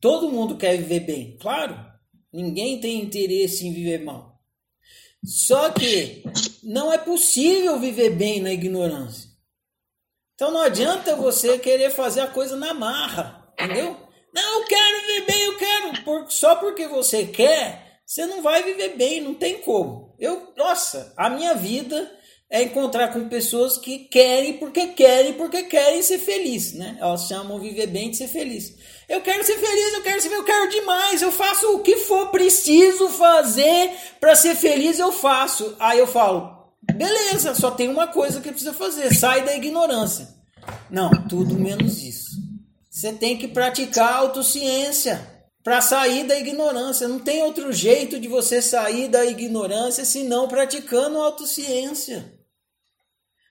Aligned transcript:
Todo 0.00 0.30
mundo 0.30 0.56
quer 0.56 0.76
viver 0.76 1.00
bem, 1.00 1.36
claro. 1.40 1.76
Ninguém 2.32 2.80
tem 2.80 3.00
interesse 3.00 3.66
em 3.66 3.72
viver 3.72 4.04
mal. 4.04 4.40
Só 5.24 5.70
que 5.70 6.22
não 6.62 6.92
é 6.92 6.98
possível 6.98 7.78
viver 7.78 8.10
bem 8.10 8.40
na 8.40 8.52
ignorância. 8.52 9.28
Então 10.34 10.52
não 10.52 10.60
adianta 10.60 11.16
você 11.16 11.58
querer 11.58 11.90
fazer 11.90 12.20
a 12.20 12.28
coisa 12.28 12.56
na 12.56 12.72
marra, 12.72 13.52
entendeu? 13.54 13.96
Não, 14.32 14.60
eu 14.60 14.66
quero 14.66 15.06
viver 15.06 15.26
bem, 15.26 15.42
eu 15.44 15.56
quero. 15.58 16.30
Só 16.30 16.54
porque 16.56 16.86
você 16.86 17.26
quer, 17.26 18.00
você 18.06 18.24
não 18.26 18.40
vai 18.40 18.62
viver 18.62 18.96
bem, 18.96 19.20
não 19.20 19.34
tem 19.34 19.60
como. 19.62 20.14
Eu, 20.18 20.52
nossa, 20.56 21.12
a 21.16 21.28
minha 21.28 21.54
vida 21.54 22.08
é 22.50 22.62
encontrar 22.62 23.08
com 23.08 23.28
pessoas 23.28 23.76
que 23.76 23.98
querem 23.98 24.54
porque 24.54 24.86
querem, 24.88 25.34
porque 25.34 25.64
querem 25.64 26.02
ser 26.02 26.18
felizes, 26.18 26.72
né? 26.72 26.96
Elas 26.98 27.26
chamam 27.26 27.60
viver 27.60 27.86
bem 27.88 28.10
de 28.10 28.16
ser 28.16 28.28
feliz. 28.28 28.74
Eu 29.06 29.20
quero 29.20 29.44
ser 29.44 29.58
feliz, 29.58 29.94
eu 29.94 30.02
quero 30.02 30.20
ser, 30.20 30.32
eu 30.32 30.44
quero 30.44 30.70
demais, 30.70 31.20
eu 31.20 31.30
faço 31.30 31.74
o 31.74 31.80
que 31.80 31.96
for 31.96 32.30
preciso 32.30 33.08
fazer 33.10 33.92
para 34.18 34.34
ser 34.34 34.54
feliz, 34.54 34.98
eu 34.98 35.12
faço. 35.12 35.76
Aí 35.78 35.98
eu 35.98 36.06
falo, 36.06 36.72
beleza, 36.94 37.54
só 37.54 37.70
tem 37.70 37.88
uma 37.88 38.06
coisa 38.06 38.40
que 38.40 38.50
precisa 38.50 38.72
fazer, 38.72 39.14
sai 39.14 39.44
da 39.44 39.54
ignorância. 39.54 40.28
Não, 40.90 41.10
tudo 41.28 41.54
menos 41.54 42.02
isso. 42.02 42.30
Você 42.90 43.12
tem 43.12 43.36
que 43.36 43.46
praticar 43.46 44.14
autociência 44.14 45.38
para 45.62 45.80
sair 45.82 46.24
da 46.24 46.38
ignorância. 46.38 47.06
Não 47.06 47.18
tem 47.18 47.42
outro 47.42 47.72
jeito 47.72 48.18
de 48.18 48.26
você 48.26 48.62
sair 48.62 49.08
da 49.08 49.24
ignorância 49.26 50.04
senão 50.04 50.48
praticando 50.48 51.18
autociência. 51.18 52.37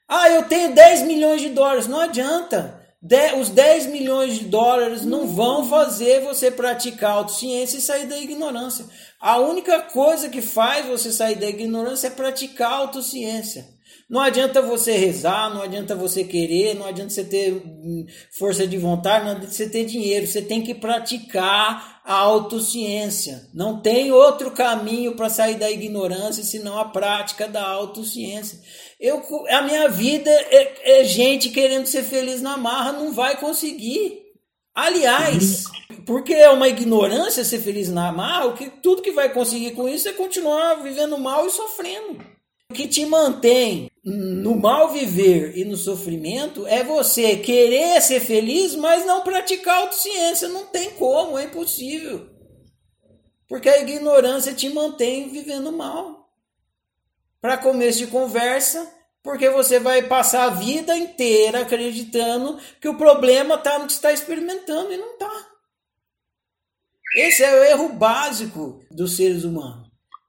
Ah, 0.07 0.29
eu 0.29 0.43
tenho 0.43 0.73
10 0.73 1.03
milhões 1.03 1.41
de 1.41 1.49
dólares. 1.49 1.87
Não 1.87 1.99
adianta. 1.99 2.81
De, 3.01 3.33
os 3.33 3.49
10 3.49 3.87
milhões 3.87 4.39
de 4.39 4.45
dólares 4.45 5.05
não 5.05 5.27
vão 5.27 5.69
fazer 5.69 6.21
você 6.21 6.49
praticar 6.49 7.11
autociência 7.11 7.77
e 7.77 7.81
sair 7.81 8.07
da 8.07 8.17
ignorância. 8.17 8.85
A 9.19 9.37
única 9.37 9.81
coisa 9.81 10.29
que 10.29 10.41
faz 10.41 10.85
você 10.85 11.11
sair 11.11 11.35
da 11.35 11.47
ignorância 11.47 12.07
é 12.07 12.11
praticar 12.11 12.71
autociência. 12.71 13.76
Não 14.09 14.21
adianta 14.21 14.61
você 14.61 14.93
rezar, 14.93 15.53
não 15.53 15.61
adianta 15.61 15.93
você 15.93 16.23
querer, 16.23 16.75
não 16.75 16.85
adianta 16.85 17.09
você 17.09 17.25
ter 17.25 17.51
hum, 17.53 18.05
força 18.37 18.65
de 18.65 18.77
vontade, 18.77 19.25
não 19.25 19.31
adianta 19.31 19.51
você 19.51 19.69
ter 19.69 19.83
dinheiro. 19.83 20.25
Você 20.25 20.41
tem 20.41 20.61
que 20.61 20.73
praticar 20.73 22.01
a 22.05 22.13
autociência. 22.13 23.49
Não 23.53 23.81
tem 23.81 24.13
outro 24.13 24.51
caminho 24.51 25.15
para 25.15 25.29
sair 25.29 25.55
da 25.55 25.69
ignorância 25.69 26.41
senão 26.41 26.79
a 26.79 26.85
prática 26.85 27.49
da 27.49 27.67
autociência. 27.67 28.59
Eu, 28.97 29.21
a 29.49 29.61
minha 29.61 29.89
vida 29.89 30.31
é, 30.31 31.01
é 31.01 31.03
gente 31.03 31.49
querendo 31.49 31.85
ser 31.85 32.03
feliz 32.03 32.41
na 32.41 32.55
marra, 32.55 32.93
não 32.93 33.11
vai 33.11 33.37
conseguir. 33.37 34.25
Aliás, 34.73 35.65
porque 36.05 36.33
é 36.33 36.49
uma 36.49 36.69
ignorância 36.69 37.43
ser 37.43 37.59
feliz 37.59 37.89
na 37.89 38.11
marra, 38.11 38.53
que, 38.53 38.69
tudo 38.69 39.01
que 39.01 39.11
vai 39.11 39.33
conseguir 39.33 39.71
com 39.71 39.89
isso 39.89 40.07
é 40.07 40.13
continuar 40.13 40.75
vivendo 40.75 41.17
mal 41.17 41.45
e 41.45 41.51
sofrendo. 41.51 42.36
O 42.69 42.73
que 42.73 42.87
te 42.87 43.05
mantém 43.05 43.89
no 44.03 44.55
mal 44.55 44.91
viver 44.91 45.57
e 45.57 45.63
no 45.63 45.77
sofrimento 45.77 46.67
é 46.67 46.83
você 46.83 47.37
querer 47.37 48.01
ser 48.01 48.19
feliz, 48.19 48.75
mas 48.75 49.05
não 49.05 49.23
praticar 49.23 49.79
autociência. 49.79 50.49
Não 50.49 50.65
tem 50.65 50.91
como, 50.91 51.37
é 51.37 51.45
impossível. 51.45 52.29
Porque 53.47 53.69
a 53.69 53.79
ignorância 53.79 54.53
te 54.53 54.67
mantém 54.69 55.29
vivendo 55.29 55.71
mal. 55.71 56.29
Para 57.39 57.57
começo 57.57 57.99
de 57.99 58.07
conversa, 58.07 58.91
porque 59.23 59.49
você 59.49 59.79
vai 59.79 60.03
passar 60.03 60.43
a 60.43 60.55
vida 60.55 60.97
inteira 60.97 61.61
acreditando 61.61 62.59
que 62.81 62.89
o 62.89 62.97
problema 62.97 63.55
está 63.55 63.79
no 63.79 63.87
que 63.87 63.93
está 63.93 64.11
experimentando 64.11 64.91
e 64.91 64.97
não 64.97 65.13
está. 65.13 65.47
Esse 67.15 67.43
é 67.43 67.59
o 67.59 67.63
erro 67.63 67.89
básico 67.93 68.81
dos 68.91 69.15
seres 69.15 69.45
humanos 69.45 69.86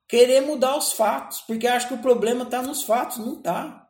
querer 0.08 0.40
mudar 0.40 0.76
os 0.76 0.92
fatos, 0.92 1.40
porque 1.42 1.66
acha 1.66 1.86
que 1.86 1.94
o 1.94 2.02
problema 2.02 2.44
está 2.44 2.62
nos 2.62 2.82
fatos, 2.82 3.18
não 3.18 3.34
está. 3.34 3.86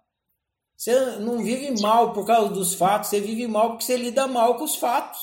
Você 0.77 0.95
não 1.17 1.39
vive 1.39 1.81
mal 1.81 2.13
por 2.13 2.27
causa 2.27 2.51
dos 2.53 2.75
fatos, 2.75 3.11
você 3.11 3.21
vive 3.21 3.47
mal 3.47 3.71
porque 3.71 3.85
você 3.85 3.97
lida 3.97 4.27
mal 4.27 4.57
com 4.57 4.65
os 4.65 4.77
fatos. 4.77 5.21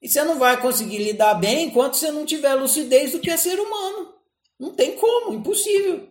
E 0.00 0.08
você 0.08 0.22
não 0.22 0.38
vai 0.38 0.60
conseguir 0.60 0.98
lidar 0.98 1.34
bem 1.34 1.66
enquanto 1.66 1.96
você 1.96 2.10
não 2.10 2.24
tiver 2.26 2.54
lucidez 2.54 3.12
do 3.12 3.20
que 3.20 3.30
é 3.30 3.36
ser 3.36 3.58
humano. 3.58 4.14
Não 4.58 4.72
tem 4.72 4.96
como, 4.96 5.34
impossível. 5.34 6.08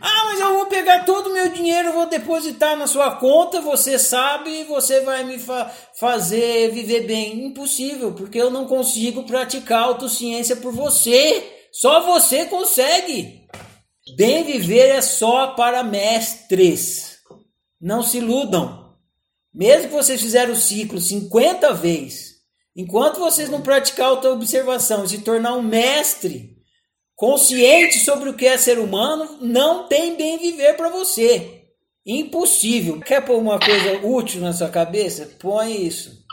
Ah, 0.00 0.24
mas 0.26 0.40
eu 0.40 0.54
vou 0.54 0.66
pegar 0.66 1.04
todo 1.04 1.30
o 1.30 1.32
meu 1.32 1.48
dinheiro, 1.48 1.92
vou 1.92 2.06
depositar 2.06 2.76
na 2.76 2.86
sua 2.86 3.16
conta, 3.16 3.60
você 3.60 3.98
sabe, 3.98 4.64
você 4.64 5.00
vai 5.00 5.24
me 5.24 5.38
fa 5.38 5.70
fazer 5.94 6.72
viver 6.72 7.06
bem. 7.06 7.46
Impossível, 7.46 8.12
porque 8.12 8.38
eu 8.38 8.50
não 8.50 8.66
consigo 8.66 9.22
praticar 9.22 9.84
autociência 9.84 10.56
por 10.56 10.72
você. 10.72 11.53
Só 11.74 12.04
você 12.04 12.46
consegue. 12.46 13.48
Bem 14.16 14.44
viver 14.44 14.90
é 14.90 15.00
só 15.02 15.48
para 15.54 15.82
mestres. 15.82 17.18
Não 17.80 18.00
se 18.00 18.18
iludam. 18.18 18.94
Mesmo 19.52 19.88
que 19.88 19.94
vocês 19.94 20.20
fizeram 20.20 20.52
o 20.52 20.56
ciclo 20.56 21.00
50 21.00 21.74
vezes, 21.74 22.34
enquanto 22.76 23.18
vocês 23.18 23.48
não 23.48 23.60
praticar 23.60 24.06
auto-observação 24.06 25.04
e 25.04 25.08
se 25.08 25.18
tornar 25.22 25.56
um 25.56 25.62
mestre 25.62 26.58
consciente 27.16 27.98
sobre 27.98 28.30
o 28.30 28.34
que 28.34 28.46
é 28.46 28.56
ser 28.56 28.78
humano, 28.78 29.38
não 29.40 29.88
tem 29.88 30.16
bem 30.16 30.38
viver 30.38 30.76
para 30.76 30.90
você. 30.90 31.64
Impossível. 32.06 33.00
Quer 33.00 33.24
pôr 33.24 33.36
uma 33.36 33.58
coisa 33.58 34.06
útil 34.06 34.40
na 34.40 34.52
sua 34.52 34.68
cabeça? 34.68 35.28
Põe 35.40 35.84
isso. 35.84 36.24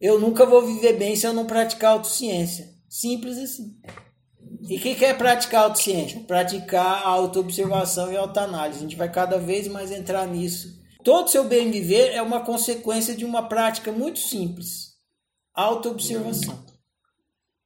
Eu 0.00 0.18
nunca 0.18 0.44
vou 0.44 0.66
viver 0.66 0.94
bem 0.94 1.14
se 1.14 1.28
eu 1.28 1.32
não 1.32 1.46
praticar 1.46 1.92
autociência. 1.92 2.68
Simples 2.88 3.38
assim. 3.38 3.76
E 4.70 4.76
o 4.76 4.80
que, 4.80 4.94
que 4.94 5.04
é 5.04 5.12
praticar 5.12 5.64
autociência? 5.64 6.20
Praticar 6.20 7.02
a 7.02 7.08
autoobservação 7.08 8.12
e 8.12 8.16
autoanálise. 8.16 8.78
A 8.78 8.82
gente 8.82 8.94
vai 8.94 9.10
cada 9.10 9.36
vez 9.36 9.66
mais 9.66 9.90
entrar 9.90 10.24
nisso. 10.28 10.80
Todo 11.02 11.28
seu 11.28 11.42
bem 11.42 11.72
viver 11.72 12.12
é 12.12 12.22
uma 12.22 12.44
consequência 12.44 13.16
de 13.16 13.24
uma 13.24 13.48
prática 13.48 13.90
muito 13.90 14.20
simples. 14.20 14.94
Autoobservação. 15.52 16.64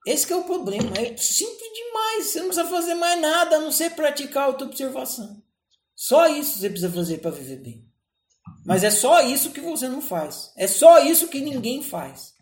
Esse 0.06 0.32
é 0.32 0.37
o 0.37 0.44
problema. 0.44 0.93
É 0.97 1.14
simples 1.14 1.72
demais. 1.75 2.26
Você 2.28 2.38
não 2.38 2.47
precisa 2.47 2.69
fazer 2.69 2.94
mais 2.94 3.20
nada 3.20 3.56
a 3.56 3.60
não 3.60 3.70
ser 3.70 3.91
praticar 3.91 4.44
autoobservação. 4.44 5.43
Só 5.94 6.26
isso 6.26 6.59
você 6.59 6.70
precisa 6.70 6.91
fazer 6.91 7.19
para 7.19 7.32
viver 7.32 7.59
bem. 7.59 7.84
Mas 8.64 8.82
é 8.82 8.91
só 8.91 9.20
isso 9.20 9.50
que 9.50 9.60
você 9.60 9.88
não 9.88 10.00
faz. 10.00 10.53
É 10.56 10.66
só 10.66 11.00
isso 11.04 11.28
que 11.28 11.43
ninguém 11.43 11.82
faz. 11.82 12.32